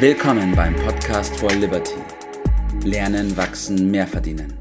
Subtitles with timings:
[0.00, 1.96] Willkommen beim Podcast for Liberty.
[2.84, 4.56] Lernen, wachsen, mehr verdienen.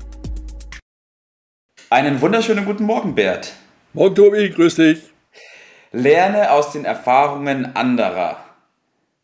[1.91, 3.53] Einen wunderschönen guten Morgen, Bert.
[3.93, 5.03] Morgen, Tobi, grüß dich.
[5.91, 8.37] Lerne aus den Erfahrungen anderer.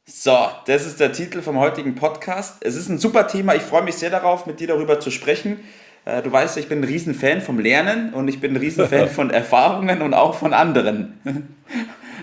[0.05, 0.37] So,
[0.67, 2.57] das ist der Titel vom heutigen Podcast.
[2.63, 3.55] Es ist ein super Thema.
[3.55, 5.61] Ich freue mich sehr darauf, mit dir darüber zu sprechen.
[6.05, 9.31] Äh, du weißt, ich bin ein Riesenfan vom Lernen und ich bin ein Riesenfan von
[9.31, 11.17] Erfahrungen und auch von anderen.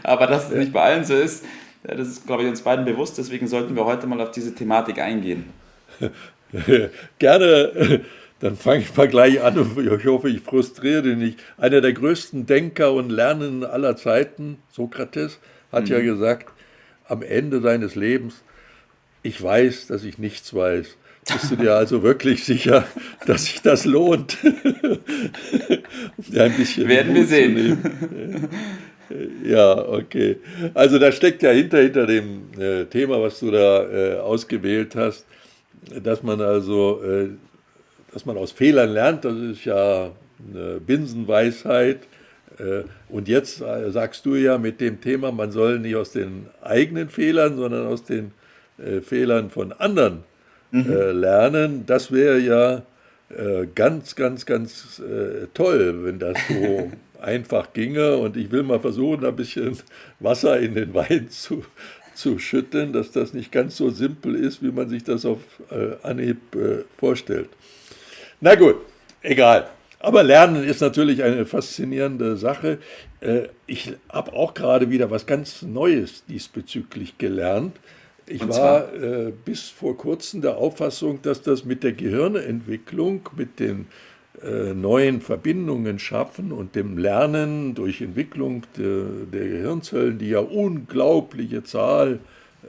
[0.04, 1.44] Aber dass es nicht bei allen so ist,
[1.82, 3.18] das ist, glaube ich, uns beiden bewusst.
[3.18, 5.44] Deswegen sollten wir heute mal auf diese Thematik eingehen.
[7.18, 8.00] Gerne.
[8.40, 11.38] Dann fange ich mal gleich an und ich hoffe, ich frustriere dich nicht.
[11.58, 15.40] Einer der größten Denker und Lernenden aller Zeiten, Sokrates,
[15.70, 15.90] hat mhm.
[15.90, 16.50] ja gesagt,
[17.06, 18.42] am Ende seines Lebens,
[19.22, 20.96] ich weiß, dass ich nichts weiß.
[21.30, 22.86] Bist du dir also wirklich sicher,
[23.26, 24.38] dass sich das lohnt?
[24.42, 25.00] Ein
[26.56, 28.48] bisschen Werden wir sehen.
[29.44, 30.36] Ja, okay.
[30.74, 35.26] Also da steckt ja hinter, hinter dem äh, Thema, was du da äh, ausgewählt hast,
[36.02, 37.28] dass man also, äh,
[38.12, 40.10] dass man aus Fehlern lernt, das ist ja
[40.52, 42.00] eine Binsenweisheit.
[42.58, 46.46] Äh, und jetzt äh, sagst du ja mit dem Thema, man soll nicht aus den
[46.62, 48.32] eigenen Fehlern, sondern aus den
[48.78, 50.24] äh, Fehlern von anderen
[50.70, 50.92] mhm.
[51.12, 51.84] lernen.
[51.86, 52.82] Das wäre ja
[53.74, 55.00] ganz, ganz, ganz
[55.54, 58.16] toll, wenn das so einfach ginge.
[58.16, 59.76] Und ich will mal versuchen, ein bisschen
[60.18, 61.64] Wasser in den Wein zu,
[62.14, 65.38] zu schütten, dass das nicht ganz so simpel ist, wie man sich das auf
[65.70, 67.48] äh, Anhieb äh, vorstellt.
[68.40, 68.76] Na gut,
[69.22, 69.68] egal.
[70.02, 72.78] Aber Lernen ist natürlich eine faszinierende Sache.
[73.20, 77.76] Äh, ich habe auch gerade wieder was ganz Neues diesbezüglich gelernt.
[78.30, 83.88] Ich war äh, bis vor kurzem der Auffassung, dass das mit der Gehirnentwicklung, mit den
[84.40, 91.64] äh, neuen Verbindungen schaffen und dem Lernen durch Entwicklung de, der Gehirnzellen, die ja unglaubliche
[91.64, 92.20] Zahl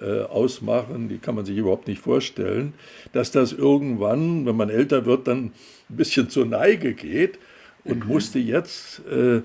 [0.01, 2.73] äh, ausmachen, die kann man sich überhaupt nicht vorstellen,
[3.13, 5.51] dass das irgendwann, wenn man älter wird, dann
[5.89, 7.37] ein bisschen zur Neige geht
[7.83, 8.11] und mhm.
[8.11, 9.41] musste jetzt äh,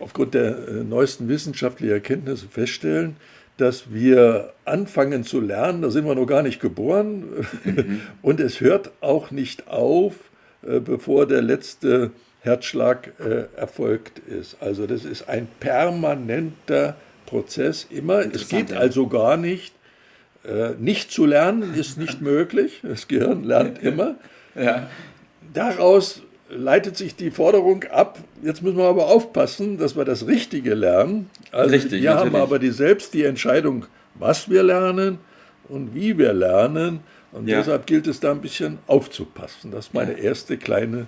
[0.00, 3.16] aufgrund der äh, neuesten wissenschaftlichen Erkenntnisse feststellen,
[3.60, 7.24] dass wir anfangen zu lernen, da sind wir noch gar nicht geboren
[7.64, 8.00] mhm.
[8.22, 10.14] und es hört auch nicht auf,
[10.62, 12.10] äh, bevor der letzte
[12.40, 14.56] Herzschlag äh, erfolgt ist.
[14.60, 18.20] Also das ist ein permanenter Prozess immer.
[18.20, 19.74] Es geht also gar nicht,
[20.44, 22.80] äh, nicht zu lernen ist nicht möglich.
[22.82, 24.14] Das Gehirn lernt immer.
[24.54, 24.88] Ja.
[25.52, 30.74] Daraus leitet sich die Forderung ab, jetzt müssen wir aber aufpassen, dass wir das Richtige
[30.74, 31.30] lernen.
[31.52, 32.34] Also Richtig, wir natürlich.
[32.34, 35.18] haben aber die, selbst die Entscheidung, was wir lernen
[35.68, 37.00] und wie wir lernen.
[37.32, 37.58] Und ja.
[37.58, 39.70] deshalb gilt es da ein bisschen aufzupassen.
[39.70, 40.18] Das ist meine ja.
[40.18, 41.06] erste kleine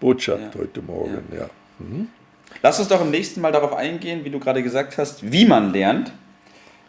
[0.00, 0.60] Botschaft ja.
[0.60, 1.22] heute Morgen.
[1.34, 1.48] Ja.
[1.78, 2.08] Mhm.
[2.62, 5.72] Lass uns doch im nächsten Mal darauf eingehen, wie du gerade gesagt hast, wie man
[5.72, 6.12] lernt.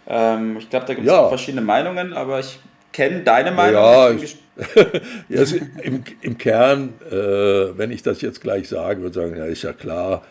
[0.08, 2.60] Ähm, ich glaube, da gibt es auch verschiedene Meinungen, aber ich
[2.92, 3.82] kenne deine Meinung.
[3.82, 4.38] Ja, ich,
[5.30, 5.44] ja
[5.82, 7.16] im, im, Kern, äh,
[7.78, 10.24] wenn ich das jetzt gleich sage, würde ich sagen, ja, ist ja klar,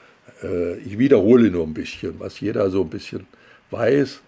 [0.43, 3.27] äh, ich wiederhole nur ein bisschen, was jeder so ein bisschen
[3.71, 4.21] weiß.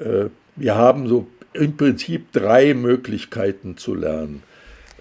[0.00, 0.26] Äh,
[0.56, 4.42] wir haben so im Prinzip drei Möglichkeiten zu lernen.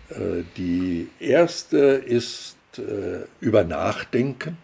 [0.10, 4.58] Äh, die erste ist äh, über Nachdenken,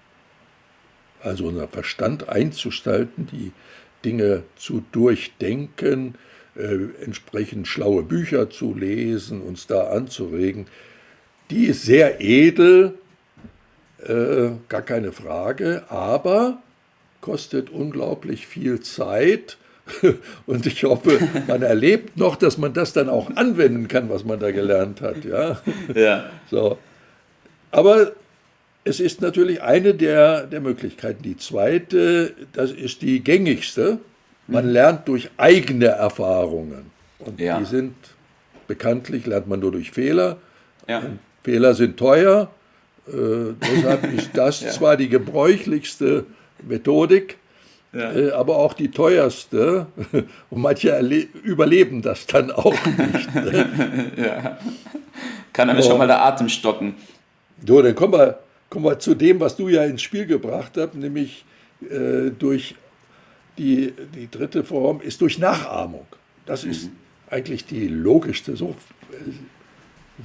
[1.21, 3.51] also unser Verstand einzustalten, die
[4.05, 6.15] Dinge zu durchdenken,
[6.57, 10.67] äh, entsprechend schlaue Bücher zu lesen, uns da anzuregen.
[11.49, 12.95] Die ist sehr edel,
[14.69, 16.61] gar keine Frage, aber
[17.19, 19.57] kostet unglaublich viel Zeit
[20.45, 24.39] Und ich hoffe, man erlebt noch, dass man das dann auch anwenden kann, was man
[24.39, 25.23] da gelernt hat.
[25.25, 25.61] Ja.
[25.93, 26.29] ja.
[26.49, 26.77] So.
[27.71, 28.13] Aber
[28.83, 31.23] es ist natürlich eine der, der Möglichkeiten.
[31.23, 33.99] Die zweite, das ist die gängigste.
[34.47, 34.71] Man mhm.
[34.71, 36.91] lernt durch eigene Erfahrungen.
[37.19, 37.59] Und ja.
[37.59, 37.95] die sind
[38.67, 40.37] bekanntlich, lernt man nur durch Fehler.
[40.87, 41.01] Ja.
[41.43, 42.49] Fehler sind teuer.
[43.07, 44.69] Äh, deshalb ist das ja.
[44.71, 46.25] zwar die gebräuchlichste
[46.67, 47.37] Methodik.
[47.93, 49.87] Äh, aber auch die teuerste.
[50.49, 50.97] Und manche
[51.43, 53.29] überleben das dann auch nicht.
[54.17, 54.57] ja.
[55.53, 56.95] Kann nämlich schon mal der Atem stocken.
[57.65, 58.39] So, dann kommen wir,
[58.69, 61.45] kommen wir zu dem, was du ja ins Spiel gebracht hast, nämlich
[61.81, 62.75] äh, durch
[63.57, 66.05] die, die dritte Form ist durch Nachahmung.
[66.45, 66.95] Das ist mhm.
[67.29, 68.55] eigentlich die logischste.
[68.55, 68.75] So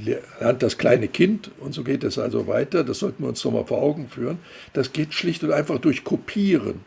[0.06, 2.84] äh, lernt das kleine Kind und so geht es also weiter.
[2.84, 4.38] Das sollten wir uns nochmal vor Augen führen.
[4.72, 6.80] Das geht schlicht und einfach durch Kopieren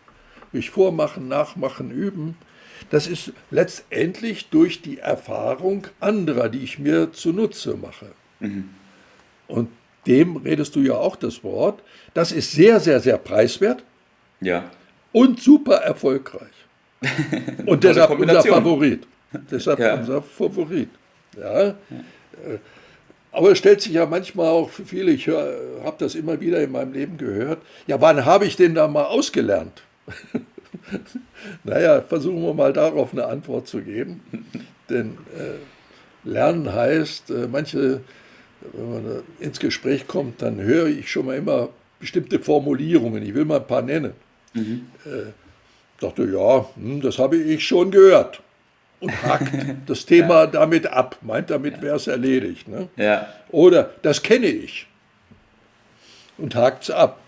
[0.56, 2.38] durch Vormachen, Nachmachen, Üben.
[2.90, 8.08] Das ist letztendlich durch die Erfahrung anderer, die ich mir zunutze mache.
[8.40, 8.70] Mhm.
[9.48, 9.70] Und
[10.08, 11.84] dem redest du ja auch das Wort.
[12.14, 13.84] Das ist sehr, sehr, sehr preiswert.
[14.40, 14.72] Ja.
[15.16, 16.52] Und super erfolgreich.
[17.66, 19.08] und deshalb unser Favorit.
[19.50, 19.94] Deshalb ja.
[19.94, 20.90] unser Favorit.
[21.38, 21.68] Ja.
[21.68, 21.74] ja.
[23.32, 26.74] Aber es stellt sich ja manchmal auch für viele, ich habe das immer wieder in
[26.74, 29.84] meinem Leben gehört, ja, wann habe ich denn da mal ausgelernt?
[31.64, 34.22] naja, versuchen wir mal darauf eine Antwort zu geben.
[34.90, 38.02] Denn äh, Lernen heißt, äh, manche,
[38.74, 41.70] wenn man ins Gespräch kommt, dann höre ich schon mal immer
[42.02, 43.24] bestimmte Formulierungen.
[43.24, 44.14] Ich will mal ein paar nennen.
[44.56, 44.88] Mhm.
[45.06, 45.32] Äh,
[46.00, 48.42] dachte, ja, hm, das habe ich schon gehört
[49.00, 49.54] und hakt
[49.86, 50.48] das Thema ja.
[50.48, 52.68] damit ab, meint damit wäre es erledigt.
[52.68, 52.90] Ne?
[52.96, 53.28] Ja.
[53.50, 54.88] Oder das kenne ich
[56.38, 57.20] und hakt es ab.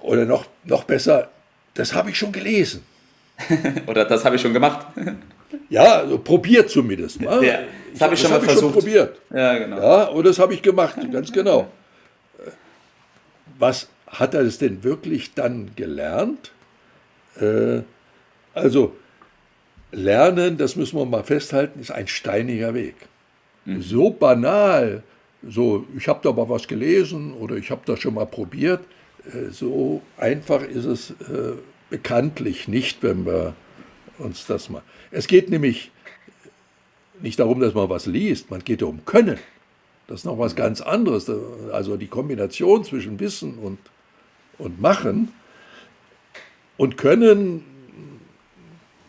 [0.00, 1.28] Oder noch, noch besser,
[1.74, 2.84] das habe ich schon gelesen.
[3.86, 4.86] Oder das habe ich schon gemacht.
[5.70, 7.42] ja, also probiert zumindest mal.
[7.44, 7.60] Ja,
[7.92, 8.74] das habe ich schon das mal versucht.
[8.74, 9.20] Schon probiert.
[9.32, 9.76] Ja, genau.
[9.80, 11.68] Ja, und das habe ich gemacht, ganz genau.
[13.58, 16.52] Was hat er es denn wirklich dann gelernt?
[17.40, 17.82] Äh,
[18.54, 18.94] also
[19.92, 22.94] Lernen, das müssen wir mal festhalten, ist ein steiniger Weg.
[23.64, 23.82] Mhm.
[23.82, 25.02] So banal,
[25.46, 28.84] so ich habe da mal was gelesen oder ich habe das schon mal probiert,
[29.26, 31.54] äh, so einfach ist es äh,
[31.88, 33.54] bekanntlich nicht, wenn wir
[34.18, 34.82] uns das mal.
[35.10, 35.90] Es geht nämlich
[37.20, 39.38] nicht darum, dass man was liest, man geht um Können.
[40.06, 41.30] Das ist noch was ganz anderes.
[41.72, 43.78] Also die Kombination zwischen Wissen und,
[44.60, 45.32] und Machen.
[46.76, 47.64] Und Können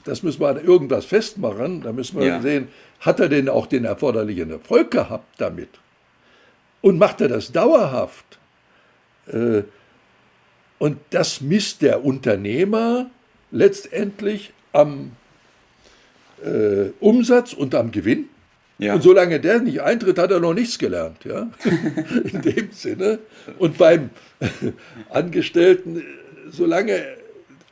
[0.03, 1.81] das müssen wir an irgendwas festmachen.
[1.81, 2.42] Da müssen wir ja.
[2.42, 2.68] sehen,
[3.00, 5.69] hat er denn auch den erforderlichen Erfolg gehabt damit?
[6.81, 8.39] Und macht er das dauerhaft?
[9.27, 9.63] Äh,
[10.80, 13.09] und das misst der Unternehmer
[13.51, 15.12] letztendlich am
[16.44, 18.30] äh, Umsatz und am Gewinn.
[18.81, 18.95] Ja.
[18.95, 21.23] Und solange der nicht eintritt, hat er noch nichts gelernt.
[21.23, 21.49] Ja?
[22.33, 23.19] In dem Sinne.
[23.59, 24.09] Und beim
[25.09, 26.01] Angestellten,
[26.49, 26.99] solange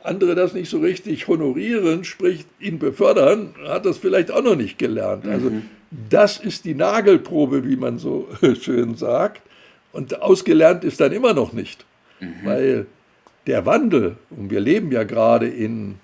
[0.04, 4.78] andere das nicht so richtig honorieren, sprich ihn befördern, hat das vielleicht auch noch nicht
[4.78, 5.26] gelernt.
[5.26, 5.62] Also mhm.
[6.08, 8.28] das ist die Nagelprobe, wie man so
[8.60, 9.42] schön sagt.
[9.92, 11.84] Und ausgelernt ist dann immer noch nicht,
[12.20, 12.34] mhm.
[12.44, 12.86] weil
[13.48, 15.96] der Wandel, und wir leben ja gerade in,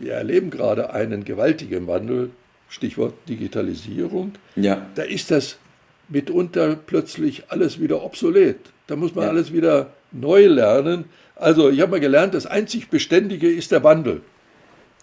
[0.00, 2.30] wir erleben gerade einen gewaltigen Wandel,
[2.68, 4.86] Stichwort Digitalisierung, ja.
[4.94, 5.58] da ist das
[6.08, 8.58] mitunter plötzlich alles wieder obsolet.
[8.86, 9.30] Da muss man ja.
[9.30, 11.06] alles wieder neu lernen.
[11.36, 14.22] Also ich habe mal gelernt, das einzig Beständige ist der Wandel.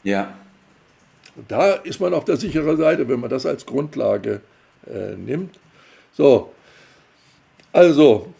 [0.03, 0.33] Ja.
[1.47, 4.41] Da ist man auf der sicheren Seite, wenn man das als Grundlage
[4.87, 5.59] äh, nimmt.
[6.13, 6.53] So,
[7.75, 8.33] also,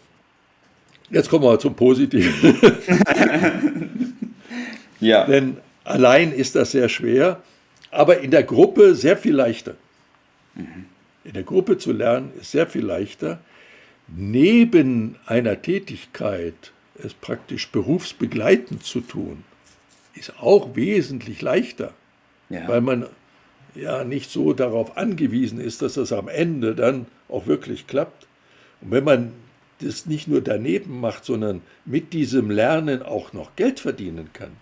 [1.10, 2.56] jetzt kommen wir zum Positiven.
[5.00, 5.24] ja.
[5.26, 7.42] Denn allein ist das sehr schwer,
[7.96, 9.74] aber in der Gruppe sehr viel leichter.
[10.54, 10.86] Mhm.
[11.24, 13.40] In der Gruppe zu lernen ist sehr viel leichter.
[14.06, 16.72] Neben einer Tätigkeit
[17.02, 19.44] es praktisch berufsbegleitend zu tun,
[20.14, 21.92] ist auch wesentlich leichter,
[22.48, 22.68] ja.
[22.68, 23.06] weil man
[23.74, 28.26] ja nicht so darauf angewiesen ist, dass das am Ende dann auch wirklich klappt.
[28.80, 29.32] Und wenn man
[29.80, 34.52] das nicht nur daneben macht, sondern mit diesem Lernen auch noch Geld verdienen kann.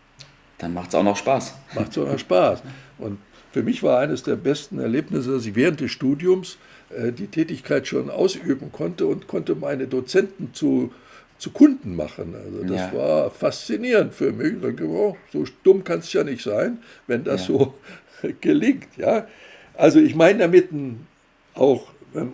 [0.65, 1.55] Dann macht es auch noch Spaß.
[1.75, 2.63] Macht es auch noch Spaß.
[2.97, 3.19] Und
[3.53, 6.57] für mich war eines der besten Erlebnisse, dass ich während des Studiums
[6.89, 10.91] äh, die Tätigkeit schon ausüben konnte und konnte meine Dozenten zu
[11.37, 12.35] zu Kunden machen.
[12.35, 12.95] Also das ja.
[12.95, 14.55] war faszinierend für mich.
[14.55, 17.59] Ich denke, oh, so dumm kann es ja nicht sein, wenn das ja.
[17.59, 17.75] so
[18.41, 18.97] gelingt.
[18.97, 19.27] Ja?
[19.75, 20.71] Also ich meine damit
[21.55, 21.89] auch,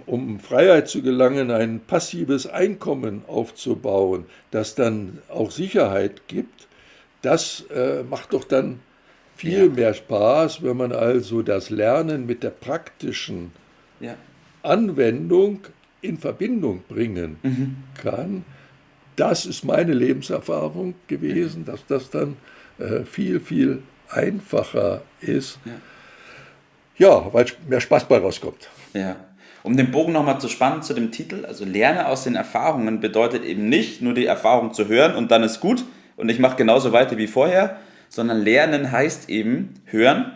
[0.07, 6.69] um Freiheit zu gelangen, ein passives Einkommen aufzubauen, das dann auch Sicherheit gibt,
[7.23, 8.81] das äh, macht doch dann
[9.37, 9.69] viel ja.
[9.69, 13.53] mehr Spaß, wenn man also das Lernen mit der praktischen
[14.63, 15.61] Anwendung
[16.03, 17.77] in Verbindung bringen mhm.
[18.01, 18.45] kann
[19.21, 22.37] das ist meine Lebenserfahrung gewesen, dass das dann
[22.79, 25.59] äh, viel, viel einfacher ist.
[26.97, 28.71] Ja, ja weil mehr Spaß bei rauskommt.
[28.95, 29.17] Ja.
[29.63, 33.45] Um den Bogen nochmal zu spannen zu dem Titel, also Lerne aus den Erfahrungen bedeutet
[33.45, 35.85] eben nicht nur die Erfahrung zu hören und dann ist gut
[36.21, 40.33] und ich mache genauso weiter wie vorher, sondern Lernen heißt eben hören,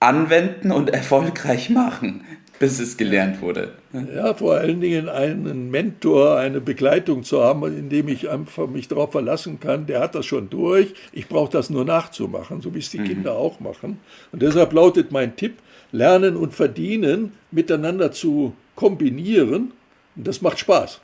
[0.00, 2.24] anwenden und erfolgreich machen
[2.58, 3.72] bis es gelernt wurde.
[4.14, 8.88] Ja, vor allen Dingen einen Mentor, eine Begleitung zu haben, in dem ich einfach mich
[8.88, 12.78] darauf verlassen kann, der hat das schon durch, ich brauche das nur nachzumachen, so wie
[12.78, 13.04] es die mhm.
[13.04, 13.98] Kinder auch machen.
[14.32, 15.58] Und deshalb lautet mein Tipp,
[15.92, 19.72] Lernen und Verdienen miteinander zu kombinieren,
[20.16, 21.00] und das macht Spaß.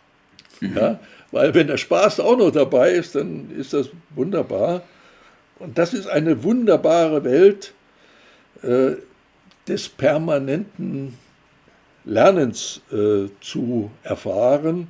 [0.61, 0.76] Mhm.
[0.76, 1.00] Ja,
[1.32, 4.82] weil wenn der Spaß auch noch dabei ist, dann ist das wunderbar.
[5.58, 7.72] Und das ist eine wunderbare Welt
[8.62, 8.92] äh,
[9.66, 11.18] des permanenten
[12.04, 14.88] Lernens äh, zu erfahren,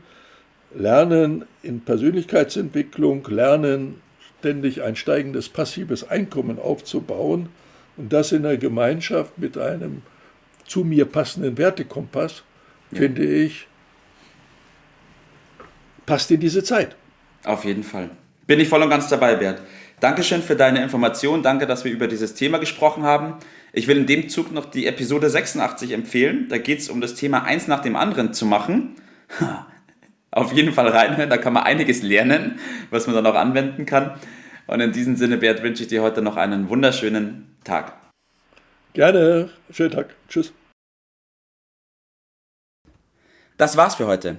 [0.74, 4.00] Lernen in Persönlichkeitsentwicklung, Lernen
[4.38, 7.50] ständig ein steigendes passives Einkommen aufzubauen
[7.96, 10.02] Und das in der Gemeinschaft mit einem
[10.66, 12.42] zu mir passenden Wertekompass,
[12.90, 12.98] ja.
[12.98, 13.66] finde ich,
[16.06, 16.96] passt in diese Zeit.
[17.44, 18.10] Auf jeden Fall.
[18.46, 19.62] Bin ich voll und ganz dabei, Bert.
[20.00, 21.42] Dankeschön für deine Information.
[21.42, 23.36] Danke, dass wir über dieses Thema gesprochen haben.
[23.72, 26.48] Ich will in dem Zug noch die Episode 86 empfehlen.
[26.48, 28.96] Da geht es um das Thema eins nach dem anderen zu machen.
[30.32, 32.58] Auf jeden Fall reinhören, da kann man einiges lernen,
[32.90, 34.18] was man dann auch anwenden kann.
[34.66, 37.92] Und in diesem Sinne, Bert, wünsche ich dir heute noch einen wunderschönen Tag.
[38.94, 39.50] Gerne.
[39.70, 40.14] Schönen Tag.
[40.28, 40.52] Tschüss.
[43.56, 44.38] Das war's für heute.